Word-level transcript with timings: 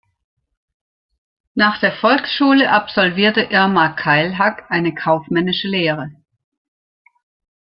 Nach 1.53 1.79
der 1.79 1.91
Volksschule 1.95 2.71
absolvierte 2.71 3.41
Irma 3.41 3.89
Keilhack 3.89 4.65
eine 4.69 4.95
Kaufmännische 4.95 5.67
Lehre. 5.67 6.09